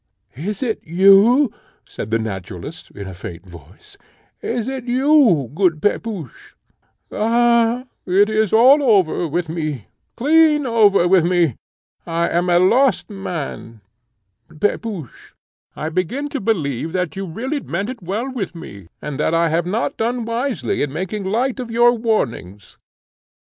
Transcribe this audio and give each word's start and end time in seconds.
"Is 0.35 0.63
it 0.63 0.79
you?" 0.81 1.53
said 1.87 2.09
the 2.09 2.17
naturalist, 2.17 2.89
in 2.89 3.07
a 3.07 3.13
faint 3.13 3.45
voice 3.45 3.99
"Is 4.41 4.67
it 4.67 4.85
you, 4.85 5.51
good 5.53 5.79
Pepusch? 5.79 6.55
Ah! 7.11 7.85
it 8.07 8.27
is 8.27 8.51
all 8.51 8.81
over 8.81 9.27
with 9.27 9.47
me 9.47 9.89
clean 10.15 10.65
over 10.65 11.07
with 11.07 11.23
me 11.23 11.55
I 12.07 12.27
am 12.29 12.49
a 12.49 12.57
lost 12.57 13.11
man! 13.11 13.81
Pepusch, 14.49 15.35
I 15.75 15.89
begin 15.89 16.29
to 16.29 16.41
believe 16.41 16.93
that 16.93 17.15
you 17.15 17.27
really 17.27 17.59
meant 17.59 17.91
it 17.91 18.01
well 18.01 18.27
with 18.33 18.55
me, 18.55 18.87
and 19.03 19.19
that 19.19 19.35
I 19.35 19.49
have 19.49 19.67
not 19.67 19.97
done 19.97 20.25
wisely 20.25 20.81
in 20.81 20.91
making 20.91 21.25
light 21.25 21.59
of 21.59 21.69
your 21.69 21.93
warnings." 21.95 22.75